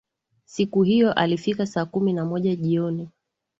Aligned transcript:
Siku 0.45 0.83
hiyo 0.83 1.13
alifika 1.13 1.65
saa 1.65 1.85
kumi 1.85 2.13
na 2.13 2.25
moja 2.25 2.55
jioni 2.55 3.09